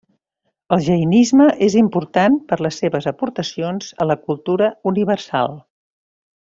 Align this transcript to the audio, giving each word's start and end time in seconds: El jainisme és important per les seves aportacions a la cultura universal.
El 0.77 0.79
jainisme 0.85 1.45
és 1.65 1.75
important 1.81 2.39
per 2.53 2.59
les 2.67 2.81
seves 2.83 3.09
aportacions 3.13 3.93
a 4.07 4.11
la 4.13 4.19
cultura 4.27 4.75
universal. 4.95 5.59